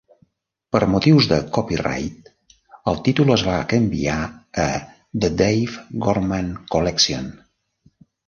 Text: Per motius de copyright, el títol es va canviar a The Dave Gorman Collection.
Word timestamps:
Per 0.75 0.79
motius 0.91 1.27
de 1.31 1.37
copyright, 1.57 2.31
el 2.93 2.97
títol 3.09 3.33
es 3.35 3.43
va 3.49 3.59
canviar 3.75 4.17
a 4.65 4.67
The 5.25 5.31
Dave 5.43 5.85
Gorman 6.07 6.49
Collection. 6.77 7.29